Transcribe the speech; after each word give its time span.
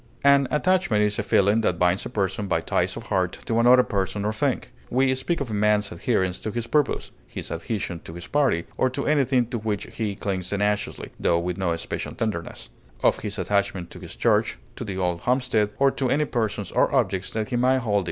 An 0.23 0.47
attachment 0.49 1.03
is 1.03 1.19
a 1.19 1.21
feeling 1.21 1.61
that 1.61 1.77
binds 1.77 2.07
a 2.07 2.09
person 2.09 2.47
by 2.47 2.59
ties 2.59 2.97
of 2.97 3.03
heart 3.03 3.33
to 3.45 3.59
another 3.59 3.83
person 3.83 4.25
or 4.25 4.33
thing; 4.33 4.63
we 4.89 5.13
speak 5.13 5.39
of 5.39 5.51
a 5.51 5.53
man's 5.53 5.91
adherence 5.91 6.39
to 6.41 6.49
his 6.49 6.65
purpose, 6.65 7.11
his 7.27 7.51
adhesion 7.51 7.99
to 7.99 8.13
his 8.15 8.25
party, 8.25 8.65
or 8.77 8.89
to 8.89 9.05
anything 9.05 9.45
to 9.45 9.59
which 9.59 9.95
he 9.97 10.15
clings 10.15 10.49
tenaciously, 10.49 11.11
tho 11.19 11.37
with 11.37 11.57
no 11.59 11.75
special 11.75 12.15
tenderness; 12.15 12.71
of 13.03 13.19
his 13.19 13.37
attachment 13.37 13.91
to 13.91 13.99
his 13.99 14.15
church, 14.15 14.57
to 14.75 14.83
the 14.83 14.97
old 14.97 15.19
homestead, 15.19 15.69
or 15.77 15.91
to 15.91 16.09
any 16.09 16.25
persons 16.25 16.71
or 16.71 16.91
objects 16.95 17.29
that 17.29 17.49
he 17.49 17.55
may 17.55 17.77
hold 17.77 17.93
dear. 17.93 17.99